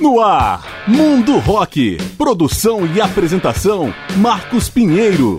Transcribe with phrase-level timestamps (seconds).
[0.00, 1.98] No ar, Mundo Rock.
[2.16, 5.36] Produção e apresentação, Marcos Pinheiro.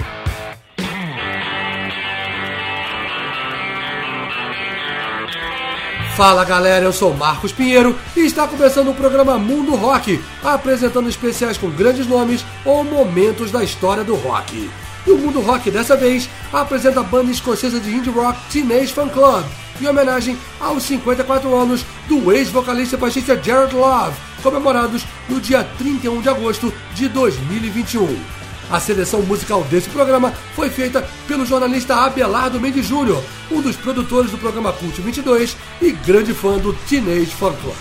[6.16, 11.58] Fala galera, eu sou Marcos Pinheiro e está começando o programa Mundo Rock, apresentando especiais
[11.58, 14.70] com grandes nomes ou momentos da história do rock.
[15.08, 19.10] E o Mundo Rock dessa vez apresenta a banda escocesa de indie rock Teenage Fan
[19.10, 19.44] Club,
[19.82, 26.22] em homenagem aos 54 anos do ex-vocalista e baixista Jared Love, comemorados no dia 31
[26.22, 28.42] de agosto de 2021.
[28.70, 33.22] A seleção musical desse programa foi feita pelo jornalista Abelardo Mendes Júnior,
[33.52, 37.76] um dos produtores do programa Cult 22 e grande fã do Teenage Fan Club.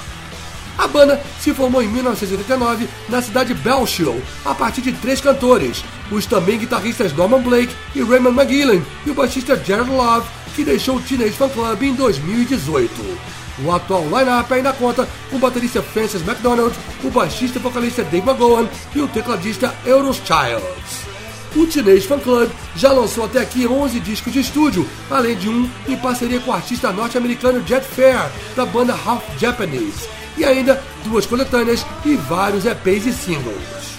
[0.77, 5.85] A banda se formou em 1989 na cidade de Belchiel, a partir de três cantores,
[6.11, 10.97] os também guitarristas Norman Blake e Raymond McGillen, e o baixista Jared Love, que deixou
[10.97, 13.40] o Teenage Fan Club em 2018.
[13.65, 16.75] O atual line-up ainda conta com o baterista Francis McDonald,
[17.05, 21.11] o baixista e vocalista Dave McGowan e o tecladista Euros Childs.
[21.57, 25.69] O Teenage Fan Club já lançou até aqui 11 discos de estúdio, além de um
[25.89, 30.09] em parceria com o artista norte-americano Jet Fair, da banda Half Japanese,
[30.39, 33.90] e ainda duas coletâneas e vários EPs e singles.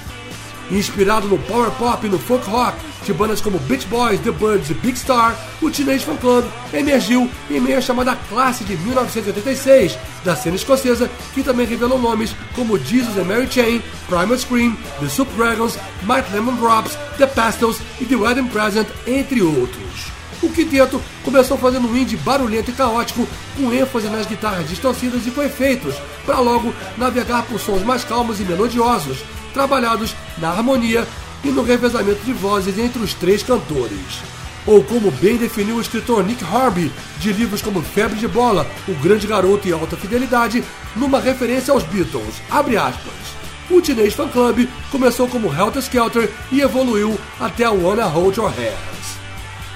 [0.72, 4.70] Inspirado no power pop e no folk rock de bandas como Beach Boys, The Birds
[4.70, 9.98] e Big Star, o Teenage Fan Club emergiu em meio à chamada classe de 1986
[10.24, 15.10] da cena escocesa, que também revelou nomes como Jesus and Mary Chain, Primal Scream, The
[15.10, 20.12] Soup Dragons, Might Lemon Drops, The Pastels e The Wedding Present, entre outros.
[20.42, 25.32] O quinteto começou fazendo um indie barulhento e caótico, com ênfase nas guitarras distorcidas e
[25.32, 29.20] com efeitos, para logo navegar por sons mais calmos e melodiosos,
[29.52, 31.08] trabalhados na harmonia
[31.44, 34.22] e no revezamento de vozes entre os três cantores.
[34.66, 38.94] Ou como bem definiu o escritor Nick Harvey, de livros como Febre de Bola, O
[38.96, 40.64] Grande Garoto e Alta Fidelidade,
[40.96, 43.14] numa referência aos Beatles, abre aspas.
[43.70, 48.50] O Teenage Fan Club começou como Helter Skelter e evoluiu até a Wanna Hold Your
[48.50, 48.92] Hands.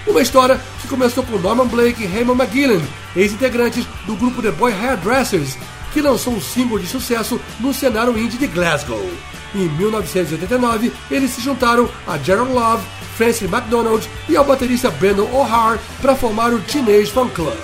[0.05, 2.85] Uma história que começou com Norman Blake e Raymond McGillen,
[3.15, 5.57] ex-integrantes do grupo The Boy Hairdressers,
[5.95, 9.09] que lançou um single de sucesso no cenário indie de Glasgow.
[9.55, 12.83] Em 1989, eles se juntaram a Gerald Love,
[13.15, 17.57] Francis McDonald e ao baterista Brandon O'Hare para formar o Teenage Fan Club.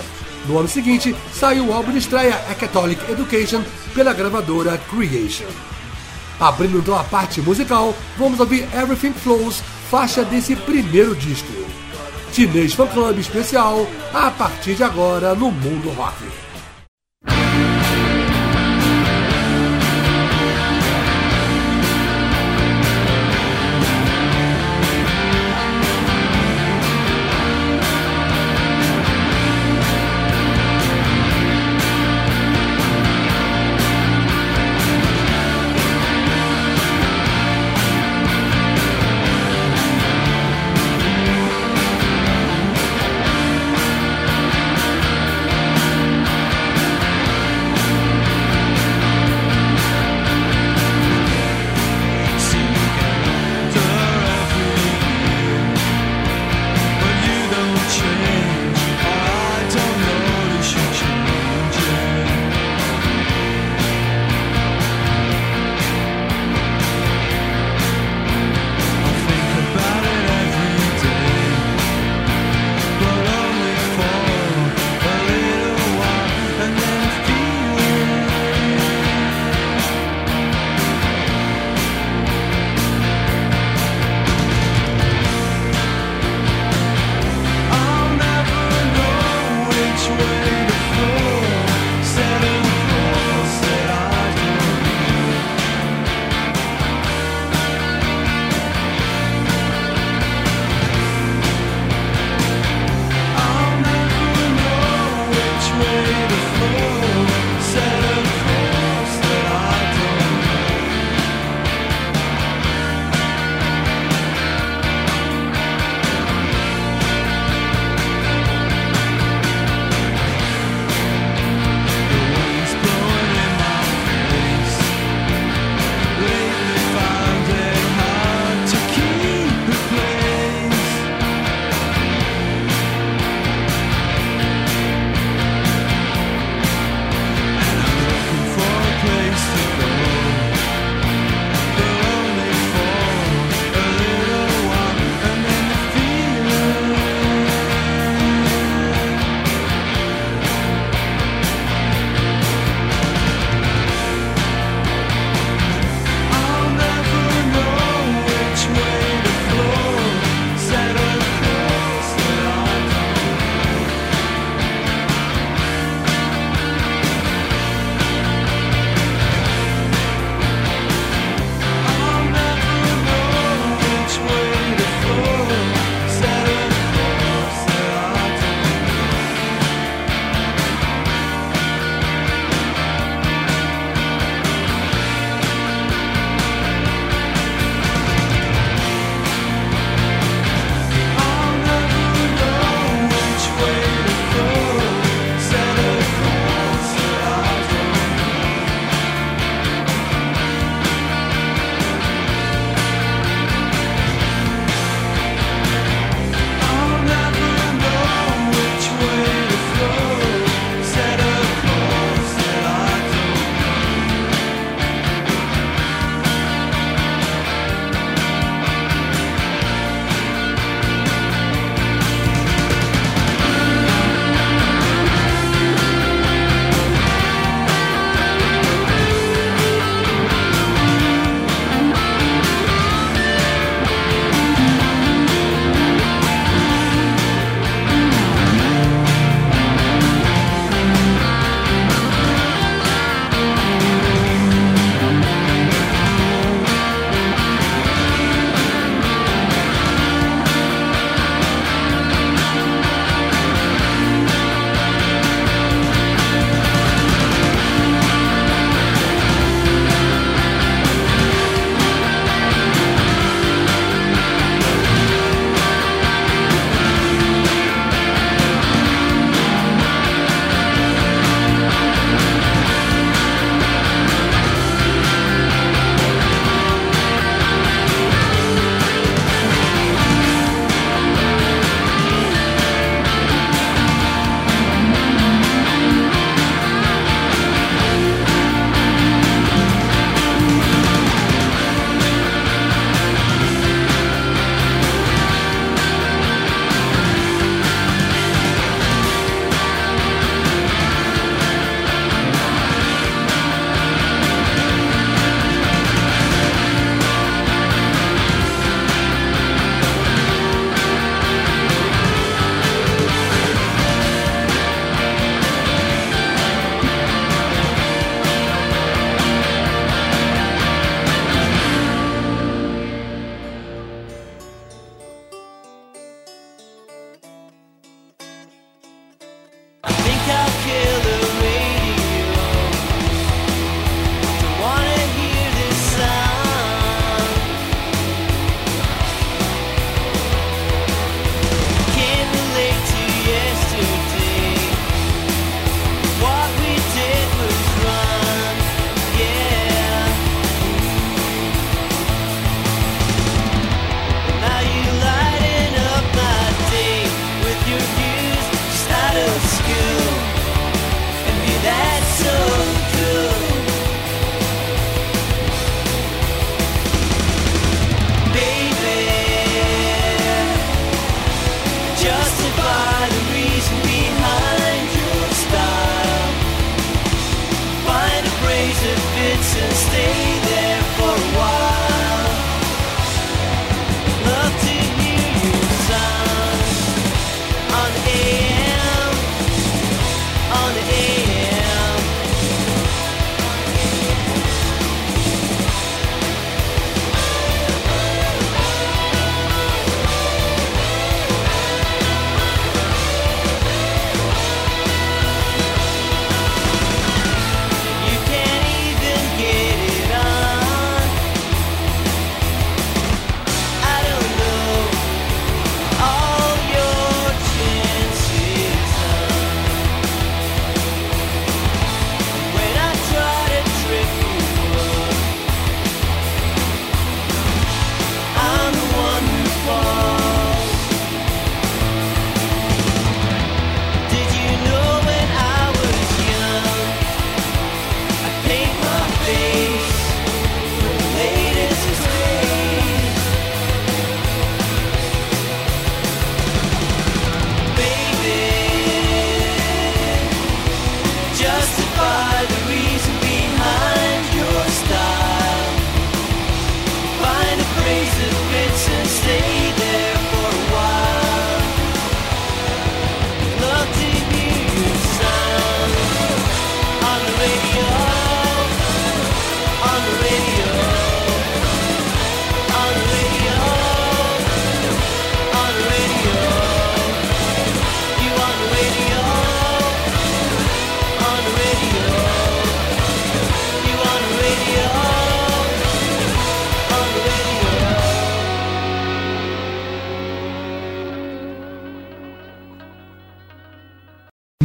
[0.47, 3.61] No ano seguinte, saiu o álbum de estreia A Catholic Education
[3.93, 5.51] pela gravadora Creation.
[6.39, 11.51] Abrindo então a parte musical, vamos ouvir Everything Flows, faixa desse primeiro disco.
[12.33, 16.40] Teenage Fan Club especial, a partir de agora no Mundo Rock.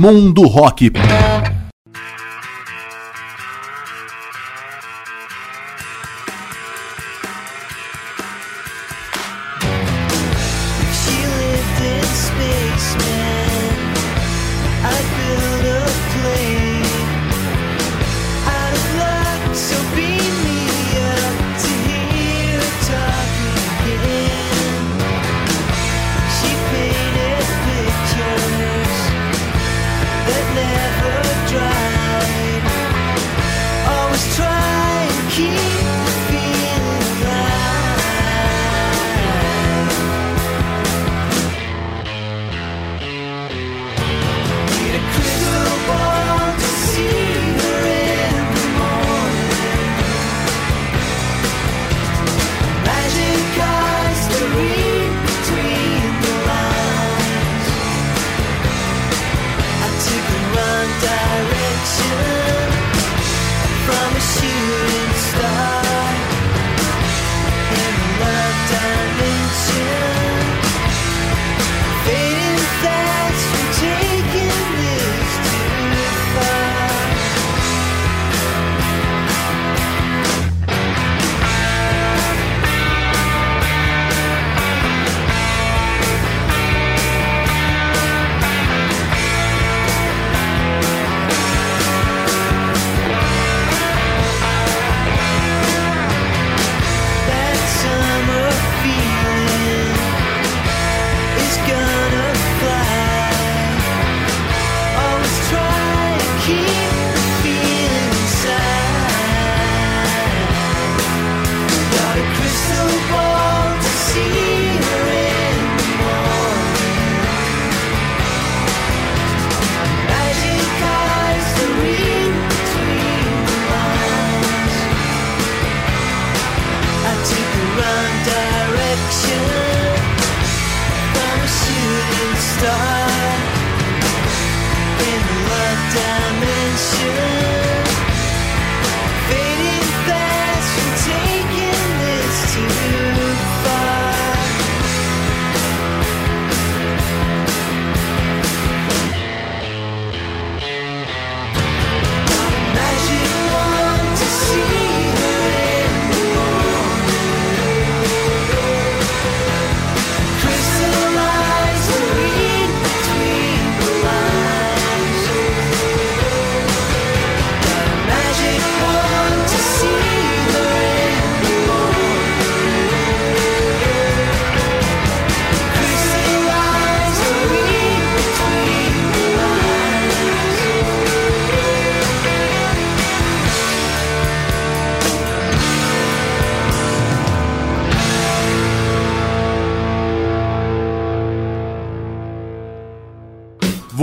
[0.06, 1.35] Mundo Rock.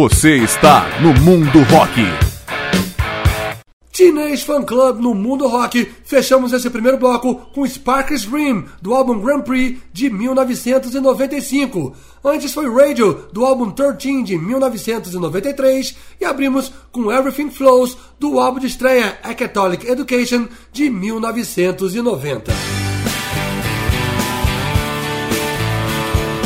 [0.04, 2.02] Você está no Mundo Rock.
[3.94, 5.90] Teenage Fan Club no Mundo Rock.
[6.04, 11.96] Fechamos esse primeiro bloco com Spark's Dream, do álbum Grand Prix de 1995.
[12.22, 15.96] Antes foi Radio, do álbum 13 de 1993.
[16.20, 22.83] E abrimos com Everything Flows, do álbum de estreia A Catholic Education de 1990.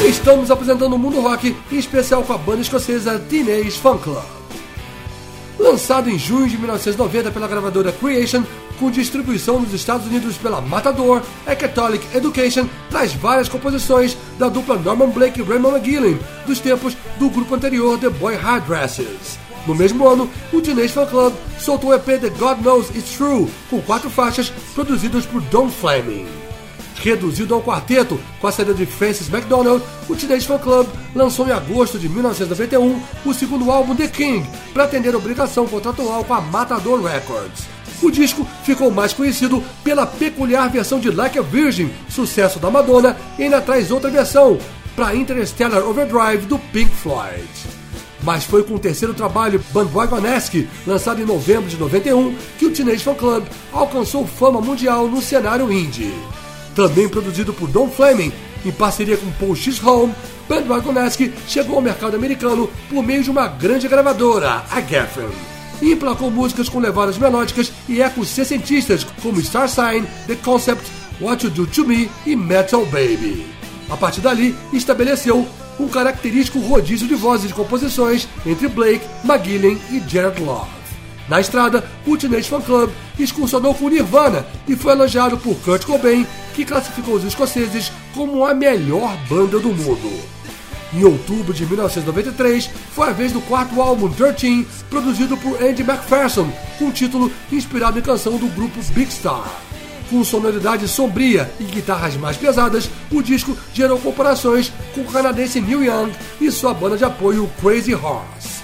[0.05, 4.23] Estamos apresentando o Mundo Rock, em especial com a banda escocesa Teenage Fan Club.
[5.59, 8.43] Lançado em junho de 1990 pela gravadora Creation,
[8.79, 14.77] com distribuição nos Estados Unidos pela Matador, A Catholic Education traz várias composições da dupla
[14.77, 19.39] Norman Blake e Raymond McGillen, dos tempos do grupo anterior The Boy Hairdressers.
[19.65, 23.49] No mesmo ano, o Teenage Fan Club soltou o EP The God Knows It's True,
[23.69, 26.46] com quatro faixas produzidas por Don Fleming.
[26.99, 31.51] Reduzido ao quarteto com a saída de Francis McDonald, o Teenage Fan Club lançou em
[31.51, 36.41] agosto de 1991 o segundo álbum The King, para atender a obrigação contratual com a
[36.41, 37.65] Matador Records.
[38.01, 43.15] O disco ficou mais conhecido pela peculiar versão de Like a Virgin, sucesso da Madonna,
[43.37, 44.57] e ainda traz outra versão,
[44.95, 47.47] para Interstellar Overdrive do Pink Floyd.
[48.23, 53.03] Mas foi com o terceiro trabalho, Bandwagonesque, lançado em novembro de 91, que o Teenage
[53.03, 56.13] Fan Club alcançou fama mundial no cenário indie
[56.77, 58.31] também produzido por Don Fleming,
[58.63, 60.13] em parceria com Paul Home,
[60.47, 65.27] Bandwagonesque chegou ao mercado americano por meio de uma grande gravadora, a Geffen.
[65.81, 70.85] E emplacou músicas com levadas melódicas e ecos sessentistas como Star Sign, The Concept,
[71.19, 73.47] What You Do To Me e Metal Baby.
[73.89, 75.47] A partir dali, estabeleceu
[75.79, 80.76] um característico rodízio de vozes e composições entre Blake, McGillen e Jared Love.
[81.27, 86.25] Na estrada, o Teenage Fan Club excursionou com Nirvana e foi elogiado por Kurt Cobain,
[86.55, 90.37] que classificou os escoceses como a melhor banda do mundo.
[90.93, 96.49] Em outubro de 1993, foi a vez do quarto álbum 13, produzido por Andy McPherson,
[96.79, 99.51] com título inspirado em canção do grupo Big Star.
[100.09, 105.83] Com sonoridade sombria e guitarras mais pesadas, o disco gerou comparações com o canadense Neil
[105.83, 108.56] Young e sua banda de apoio Crazy Horse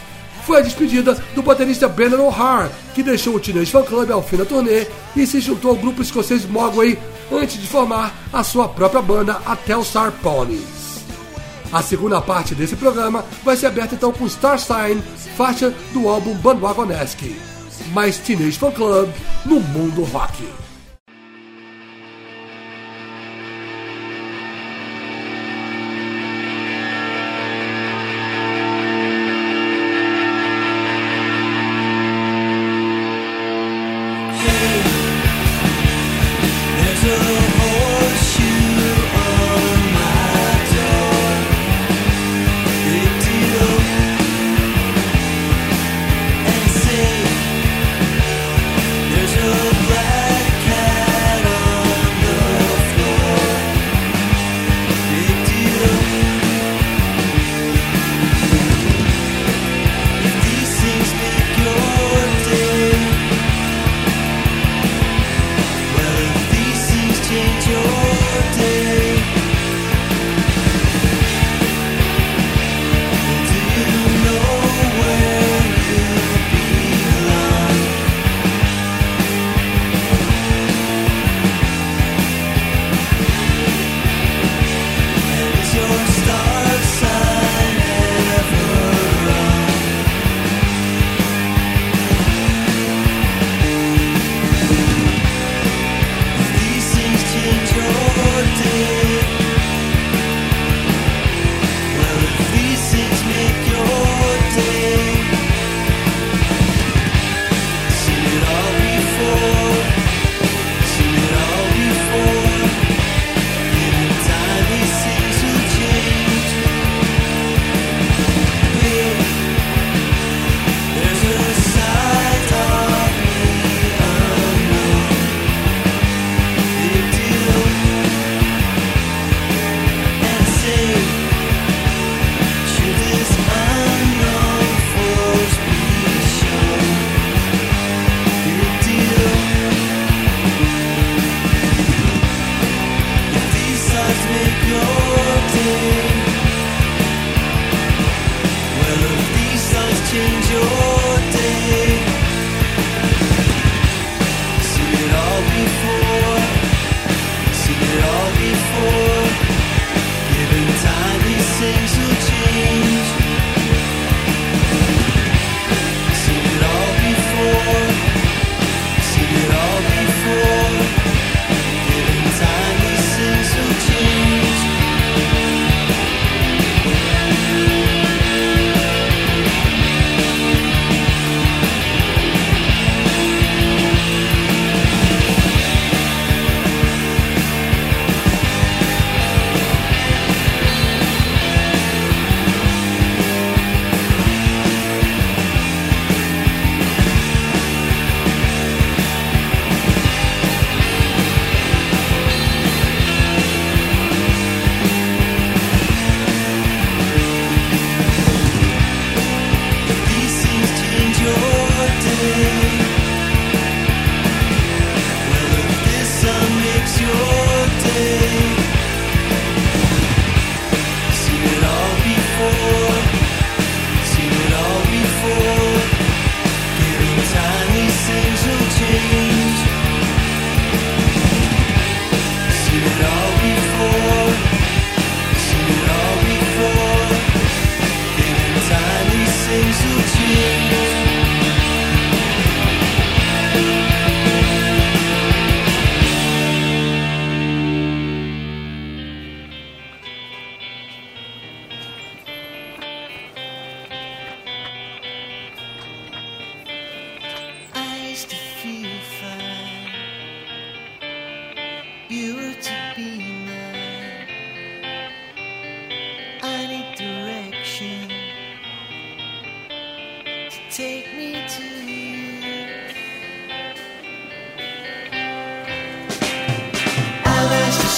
[0.46, 4.38] foi a despedida do baterista Brendan O'Hara, que deixou o Teenage Fan Club ao fim
[4.38, 6.98] da turnê e se juntou ao grupo escocês Mogwai
[7.32, 11.04] antes de formar a sua própria banda, a Telstar Ponies.
[11.72, 15.02] A segunda parte desse programa vai ser aberta então com Star Sign,
[15.36, 17.36] faixa do álbum Bandwagonesque.
[17.92, 19.10] Mais Teenage Fan Club
[19.46, 20.63] no mundo rock.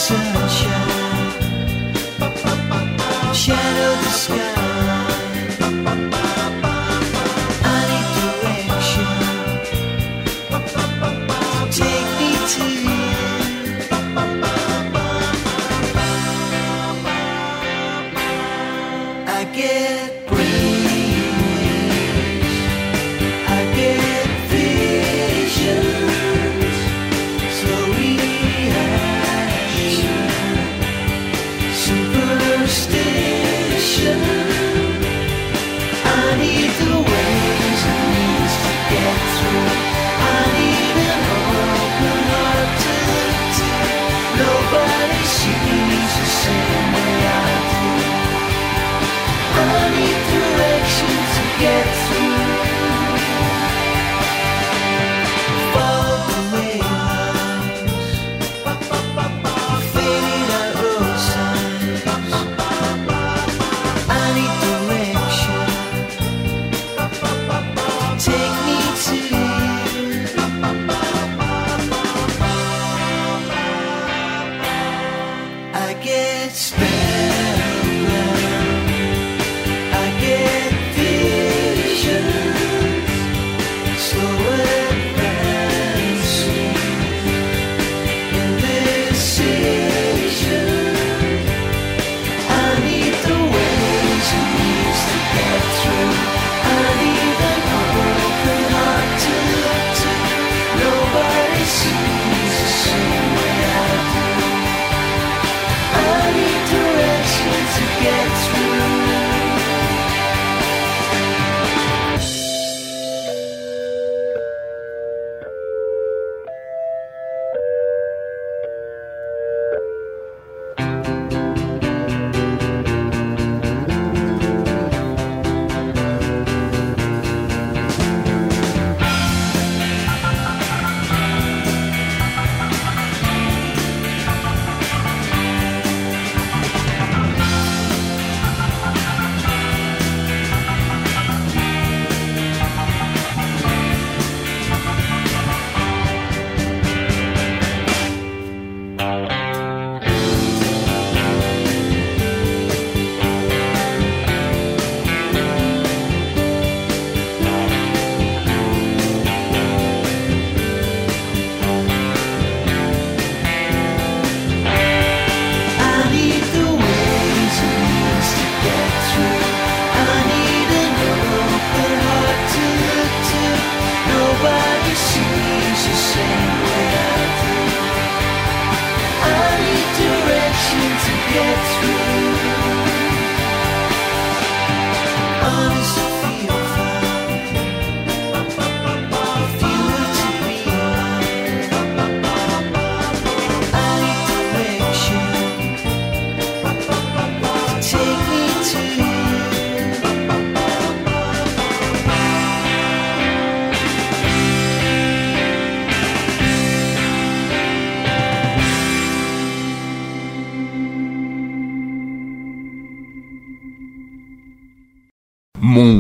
[0.06, 1.32] Sunshine,
[3.34, 4.65] shadow the sky.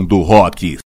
[0.07, 0.84] Do rock.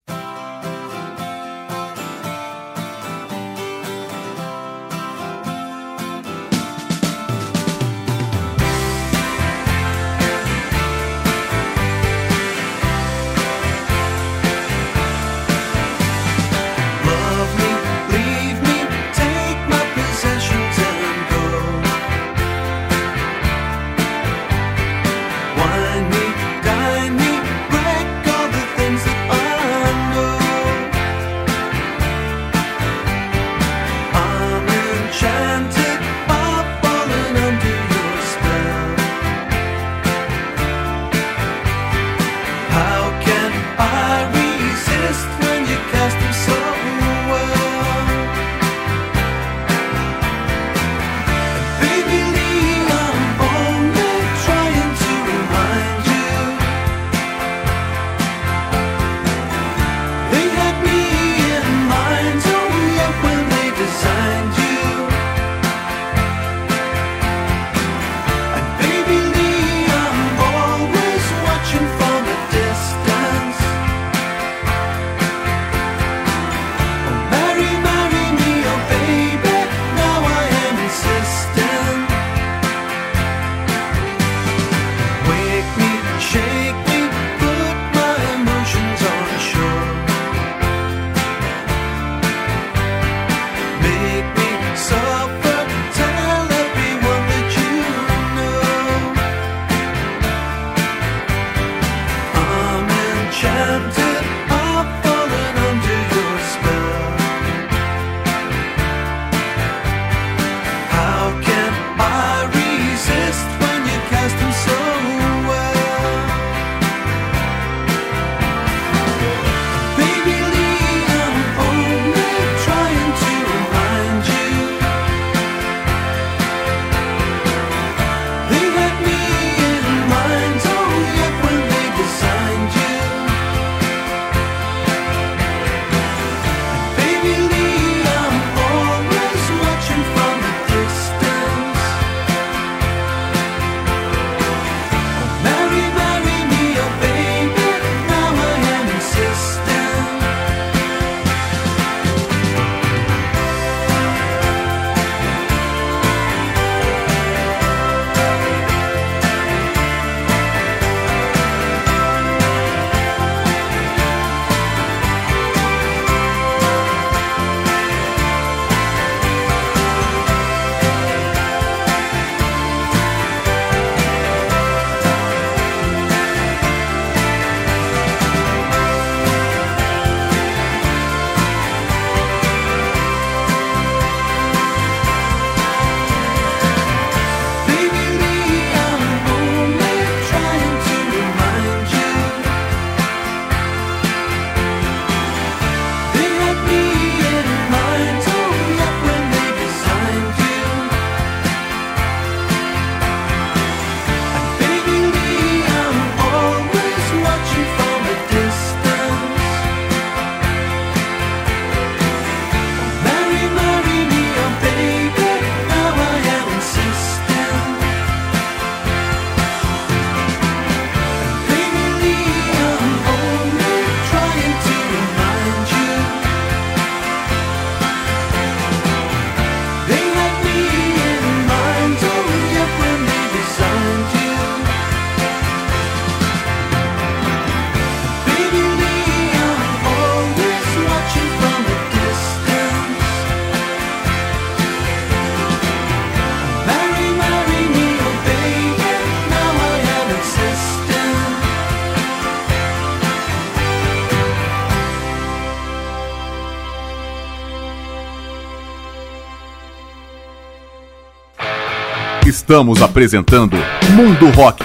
[262.46, 263.58] Estamos apresentando
[263.96, 264.64] Mundo Rock.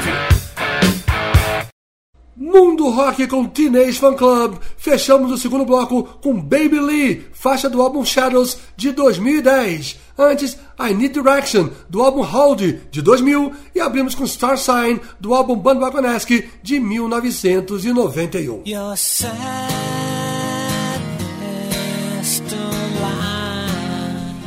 [2.37, 4.59] Mundo Rock com Teenage Fan Club.
[4.77, 9.99] Fechamos o segundo bloco com Baby Lee, faixa do álbum Shadows de 2010.
[10.19, 13.55] Antes, I Need Direction, do álbum Hold, de 2000.
[13.75, 18.65] E abrimos com Star Sign, do álbum Bandwagonesque, de 1991.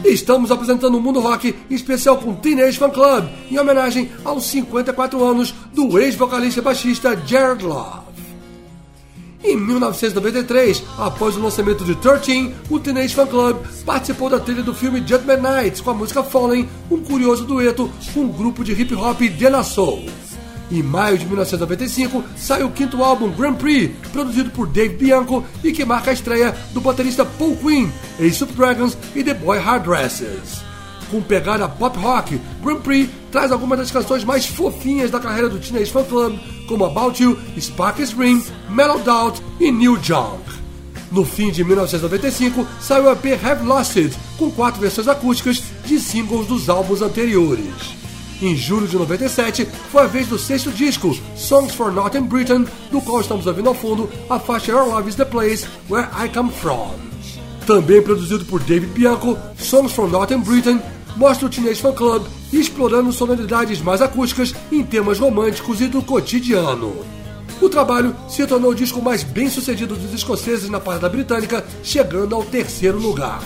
[0.03, 5.53] Estamos apresentando o Mundo Rock especial com Teenage Fan Club, em homenagem aos 54 anos
[5.73, 8.03] do ex-vocalista baixista Jared Love.
[9.43, 14.73] Em 1993, após o lançamento de 13, o Teenage Fan Club participou da trilha do
[14.73, 18.93] filme Judgment Night com a música Fallen, um curioso dueto com um grupo de hip
[18.95, 20.05] hop De La Soul.
[20.71, 25.71] Em maio de 1995, sai o quinto álbum Grand Prix, produzido por Dave Bianco e
[25.71, 30.61] que marca a estreia do baterista Paul Quinn, Ace of Dragons e The Boy Hardresses.
[31.11, 35.59] Com pegada pop rock, Grand Prix traz algumas das canções mais fofinhas da carreira do
[35.59, 40.41] Teenage Fan Club, como About You, Spark Ring, Mellow Doubt e New Junk.
[41.11, 45.99] No fim de 1995, saiu o EP Have Lost It, com quatro versões acústicas de
[45.99, 48.02] singles dos álbuns anteriores.
[48.43, 52.99] Em julho de 97, foi a vez do sexto disco, Songs for Northern Britain, do
[52.99, 56.51] qual estamos ouvindo ao fundo a faixa Your Love is the Place Where I Come
[56.51, 56.91] From.
[57.65, 60.81] Também produzido por David Bianco, Songs for Northern Britain
[61.15, 66.93] mostra o Teenage Fan Club explorando sonoridades mais acústicas em temas românticos e do cotidiano.
[67.61, 72.35] O trabalho se tornou o disco mais bem sucedido dos escoceses na parada britânica, chegando
[72.35, 73.41] ao terceiro lugar.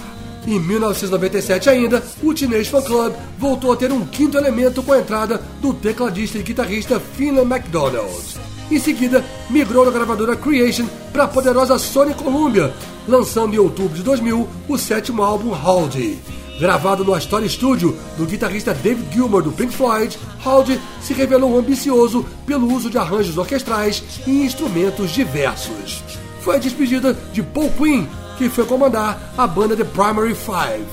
[0.48, 5.00] Em 1997 ainda, o Teenage Fan Club voltou a ter um quinto elemento com a
[5.00, 8.40] entrada do tecladista e guitarrista Finlay MacDonald.
[8.72, 12.74] Em seguida, migrou da gravadora Creation para a poderosa Sony Columbia,
[13.06, 16.18] lançando em outubro de 2000 o sétimo álbum Howdy.
[16.58, 22.26] Gravado no Astoria Studio do guitarrista David Gilmour do Pink Floyd, Howdy se revelou ambicioso
[22.46, 26.02] pelo uso de arranjos orquestrais e instrumentos diversos.
[26.40, 30.86] Foi a despedida de Paul Quinn, que foi comandar a banda The Primary Five.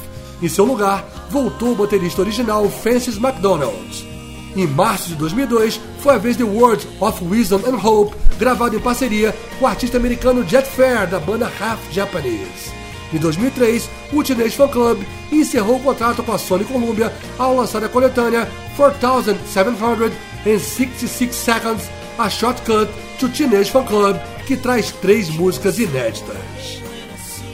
[0.42, 4.14] Em seu lugar, voltou o baterista original Francis McDonald.
[4.56, 8.80] Em março de 2002, foi a vez de Words of Wisdom and Hope, gravado em
[8.80, 12.72] parceria com o artista americano Jet Fair, da banda Half Japanese.
[13.12, 17.84] Em 2003, o Teenage Fan Club encerrou o contrato com a Sony Columbia ao lançar
[17.84, 26.83] a coletânea 4766 Seconds, a shortcut to Teenage Fan Club, que traz três músicas inéditas.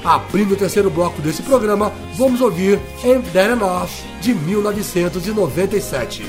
[0.04, 3.90] Abrindo o terceiro bloco desse programa, vamos ouvir Ain't That Enough,
[4.22, 6.24] de 1997.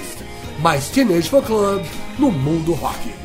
[0.60, 1.82] Mais Teenage Fan Club
[2.20, 3.21] no mundo rock.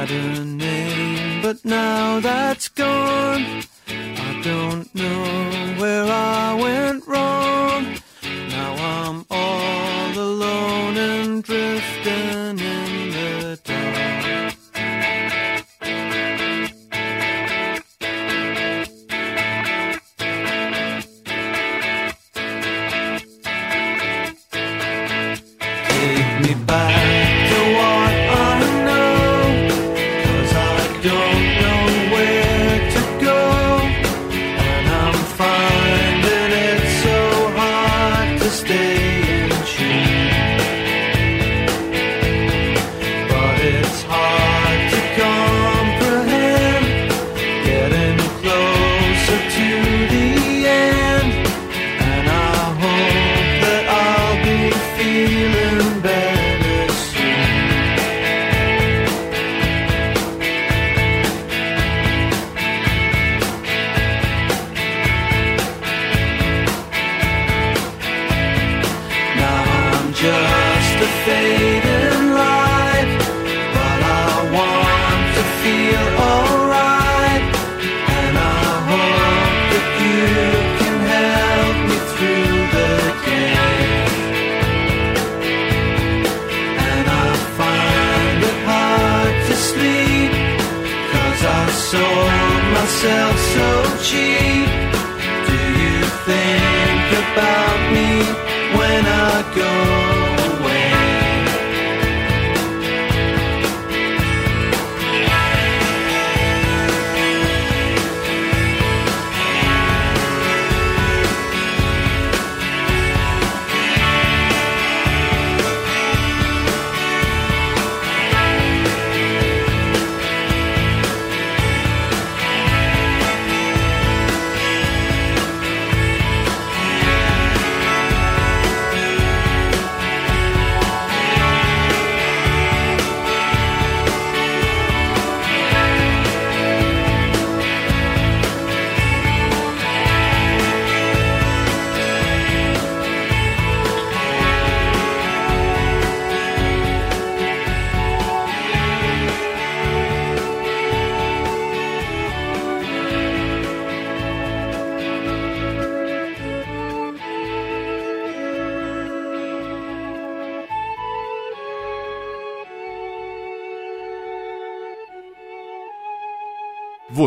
[0.00, 3.62] had a name, but now that's gone.
[3.86, 5.39] I don't know.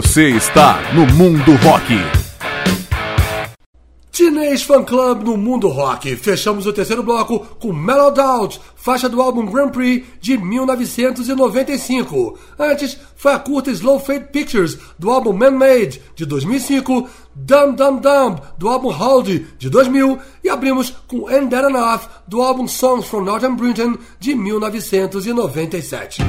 [0.00, 1.92] Você está no Mundo Rock.
[4.12, 6.14] Teenage Fan Club no Mundo Rock.
[6.14, 12.38] Fechamos o terceiro bloco com Mellow Doubt, faixa do álbum Grand Prix de 1995.
[12.56, 18.00] Antes foi a curta Slow Fade Pictures do álbum Man Made de 2005, Dumb Dumb
[18.00, 23.08] Dumb do álbum Hold de 2000 e abrimos com Ain't That Enough do álbum Songs
[23.08, 26.22] from Northern Britain de 1997.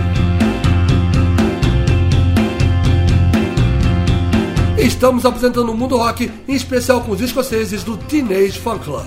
[4.79, 9.05] Estamos apresentando o Mundo Rock, em especial com os escoceses do Teenage Fan Club.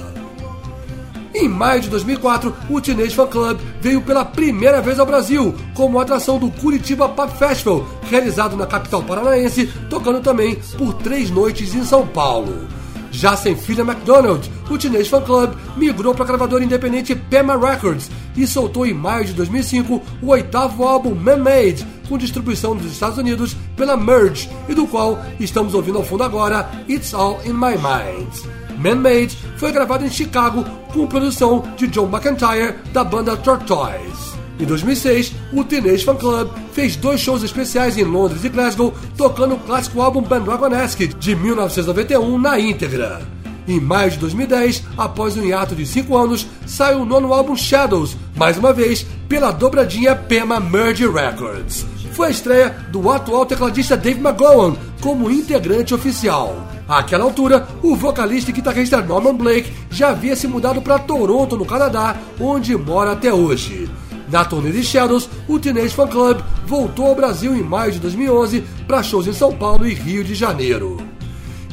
[1.34, 5.98] Em maio de 2004, o Teenage Fan Club veio pela primeira vez ao Brasil, como
[5.98, 11.84] atração do Curitiba Pop Festival, realizado na capital paranaense, tocando também por três noites em
[11.84, 12.68] São Paulo.
[13.12, 18.10] Já sem filha McDonald, o Teenage Fan Club migrou para a gravadora independente Pema Records
[18.34, 23.18] e soltou em maio de 2005 o oitavo álbum Man Made, com distribuição nos Estados
[23.18, 27.76] Unidos pela Merge, e do qual estamos ouvindo ao fundo agora It's All in My
[27.76, 28.52] Mind.
[28.78, 34.31] Man Made foi gravado em Chicago com produção de John McIntyre da banda Tortoise.
[34.62, 39.56] Em 2006, o Teenage Fan Club fez dois shows especiais em Londres e Glasgow, tocando
[39.56, 43.22] o clássico álbum Bandwagonesque de 1991 na íntegra.
[43.66, 48.16] Em maio de 2010, após um hiato de 5 anos, saiu o nono álbum Shadows,
[48.36, 51.84] mais uma vez pela dobradinha Pema Merge Records.
[52.12, 56.68] Foi a estreia do atual tecladista Dave McGowan como integrante oficial.
[56.86, 61.66] Àquela altura, o vocalista e guitarrista Norman Blake já havia se mudado para Toronto, no
[61.66, 63.90] Canadá, onde mora até hoje.
[64.32, 68.64] Na turnê de Shadows, o Teenage Fan Club voltou ao Brasil em maio de 2011
[68.88, 71.06] para shows em São Paulo e Rio de Janeiro.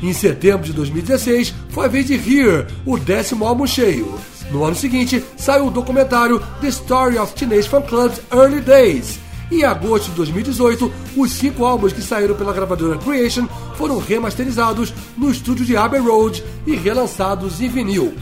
[0.03, 4.13] Em setembro de 2016, foi a vez de Here, o décimo álbum cheio.
[4.51, 9.19] No ano seguinte, saiu o documentário The Story of Teenage Fan Club's Early Days.
[9.49, 15.31] Em agosto de 2018, os cinco álbuns que saíram pela gravadora Creation foram remasterizados no
[15.31, 18.13] estúdio de Abbey Road e relançados em vinil.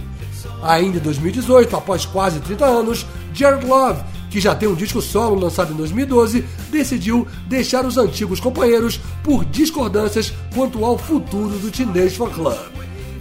[0.61, 5.39] Ainda em 2018, após quase 30 anos, Jared Love, que já tem um disco solo
[5.39, 12.17] lançado em 2012, decidiu deixar os antigos companheiros por discordâncias quanto ao futuro do Teenage
[12.17, 12.57] Fan Club.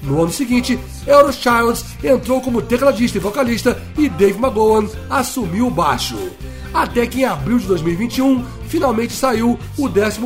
[0.03, 5.71] No ano seguinte, Euro Childs entrou como tecladista e vocalista e Dave McGowan assumiu o
[5.71, 6.17] baixo.
[6.73, 10.21] Até que em abril de 2021 finalmente saiu o 11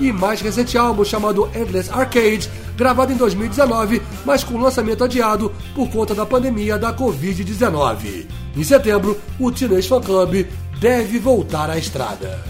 [0.00, 5.88] e mais recente álbum chamado Endless Arcade, gravado em 2019, mas com lançamento adiado por
[5.88, 8.26] conta da pandemia da Covid-19.
[8.56, 10.46] Em setembro, o Teenage Fan Club
[10.80, 12.44] deve voltar à estrada.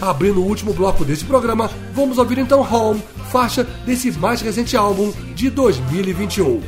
[0.00, 5.12] Abrindo o último bloco desse programa, vamos ouvir então Home, faixa desse mais recente álbum
[5.34, 6.60] de 2021.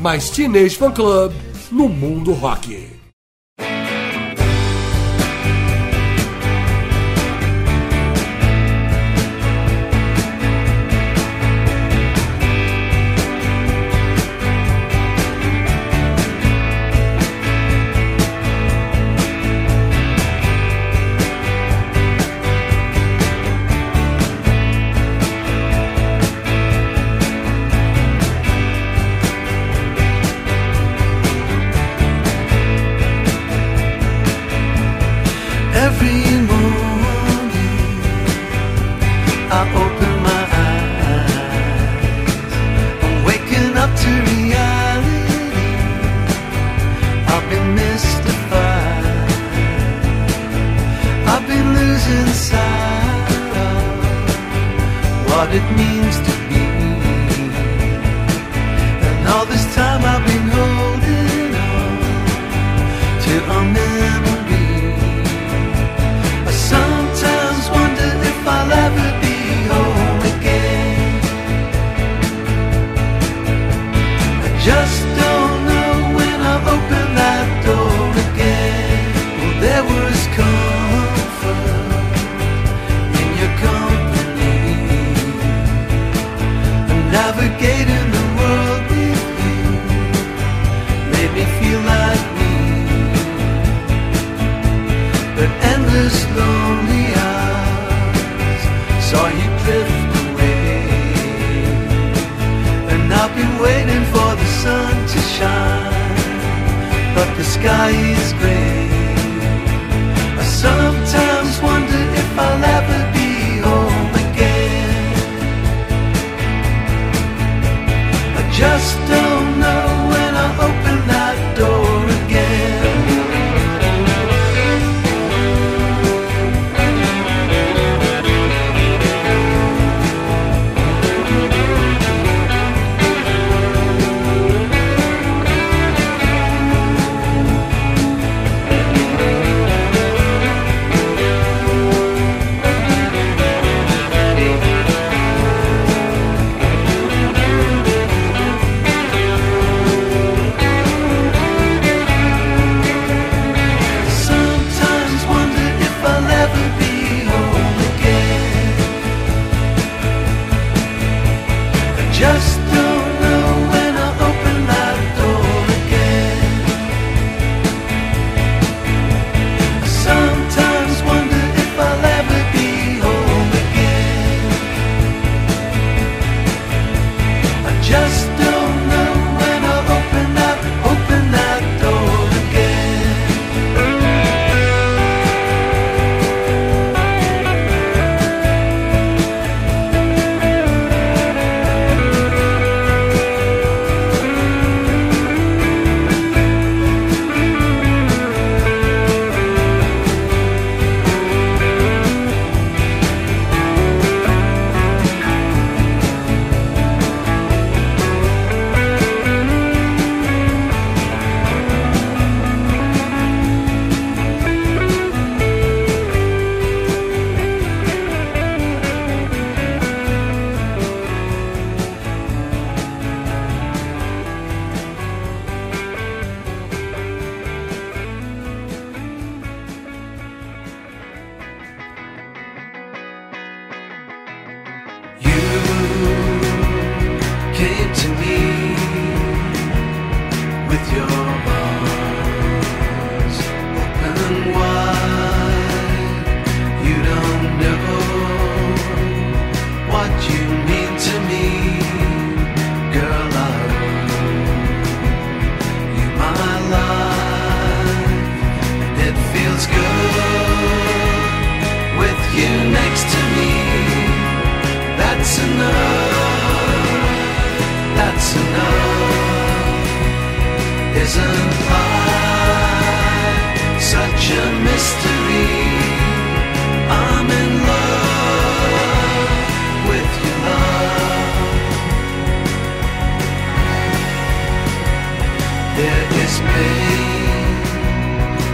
[0.00, 1.32] Mais Teenage Fan Club
[1.70, 2.99] no mundo rock.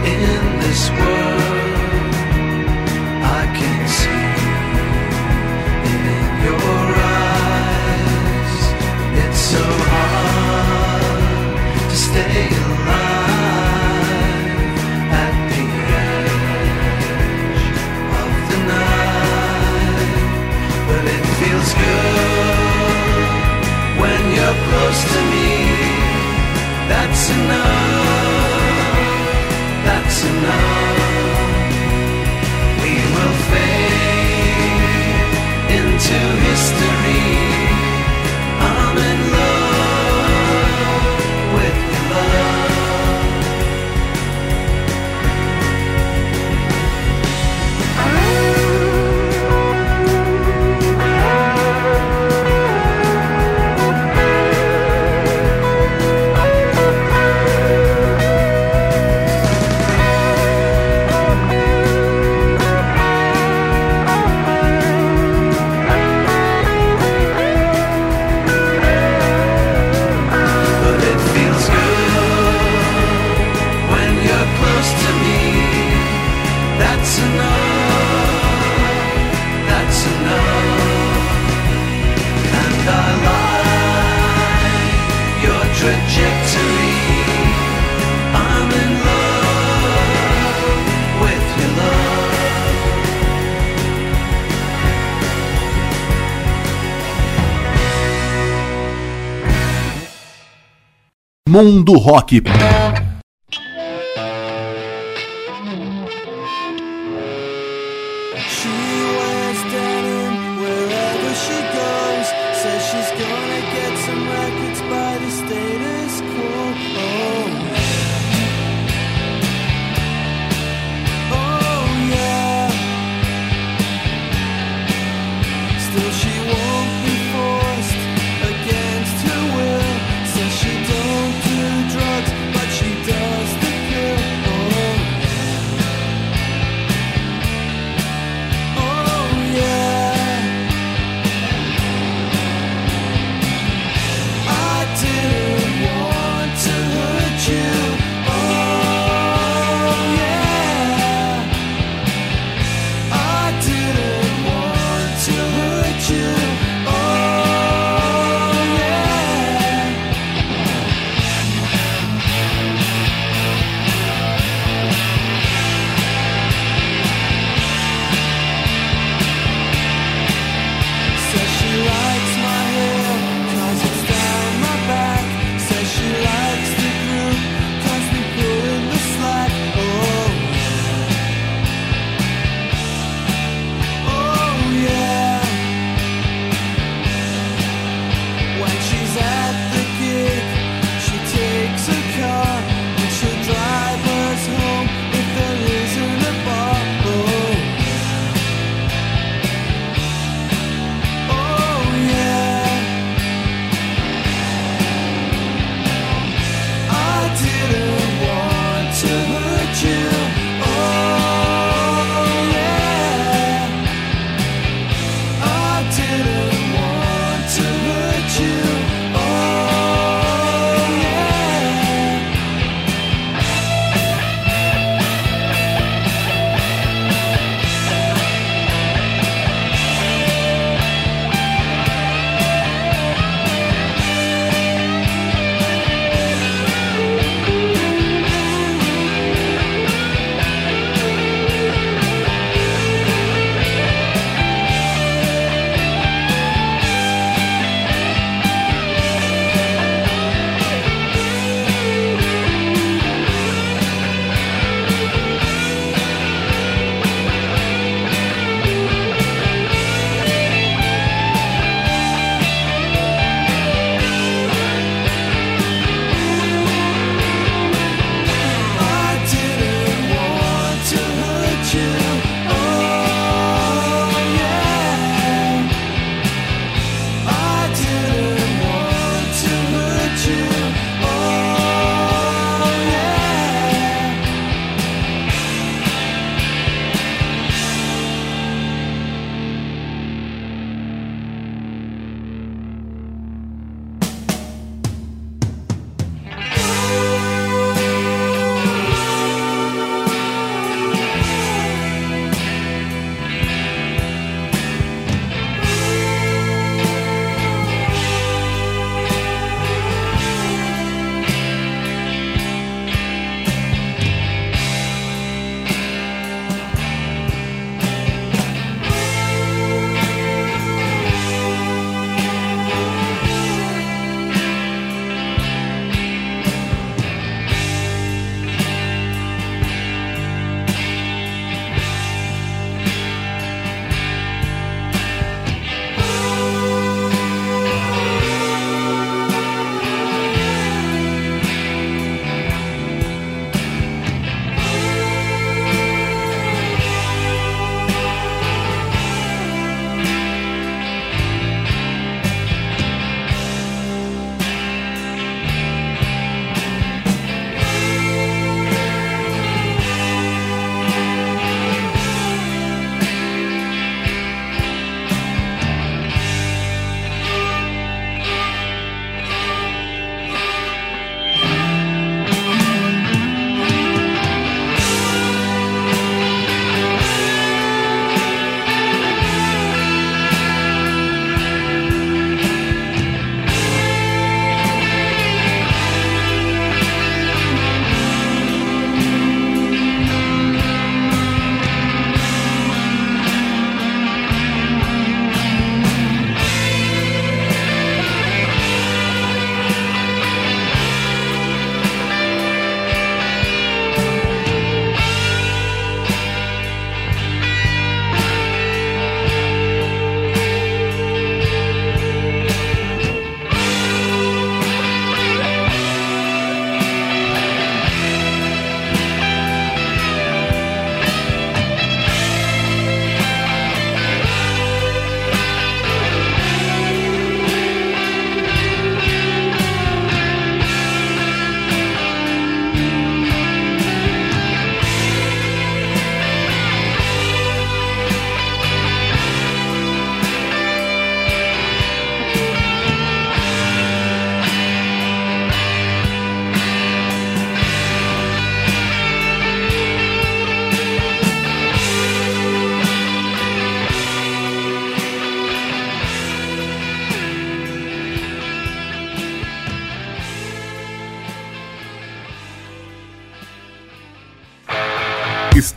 [0.05, 1.66] in this world.
[101.57, 102.76] Mundo Rock.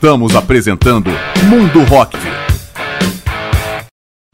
[0.01, 1.11] Estamos apresentando
[1.47, 2.17] Mundo Rock.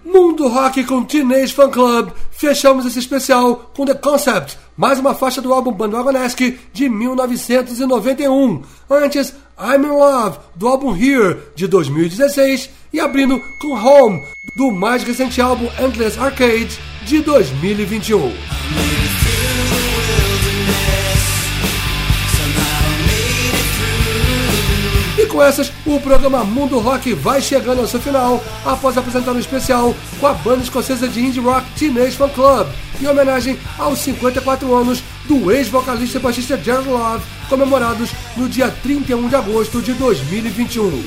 [0.01, 2.11] Mundo Rock com Teenage Fan Club.
[2.32, 8.63] Fechamos esse especial com The Concept, mais uma faixa do álbum Bandwagonesque de 1991.
[8.89, 12.70] Antes, I'm in Love, do álbum Here, de 2016.
[12.93, 14.24] E abrindo com Home,
[14.55, 18.97] do mais recente álbum Endless Arcade, de 2021.
[25.28, 29.96] Com essas, o programa Mundo Rock vai chegando ao seu final, após apresentar um especial
[30.20, 32.68] com a banda escocesa de indie rock Teenage Fan Club,
[33.02, 39.28] em homenagem aos 54 anos do ex-vocalista e baixista Jared Love, comemorados no dia 31
[39.28, 41.04] de agosto de 2021.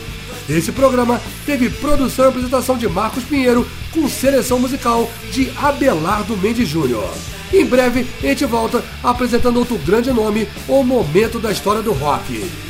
[0.49, 6.68] Esse programa teve produção e apresentação de Marcos Pinheiro, com seleção musical de Abelardo Mendes
[6.68, 7.09] Júnior.
[7.53, 12.70] Em breve, a gente volta apresentando outro grande nome ou momento da história do rock.